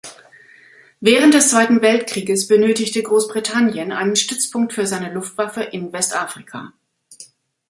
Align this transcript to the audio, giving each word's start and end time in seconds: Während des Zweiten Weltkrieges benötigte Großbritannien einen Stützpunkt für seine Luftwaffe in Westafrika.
Während 0.99 1.35
des 1.35 1.49
Zweiten 1.51 1.83
Weltkrieges 1.83 2.47
benötigte 2.47 3.03
Großbritannien 3.03 3.91
einen 3.91 4.15
Stützpunkt 4.15 4.73
für 4.73 4.87
seine 4.87 5.13
Luftwaffe 5.13 5.61
in 5.61 5.93
Westafrika. 5.93 6.73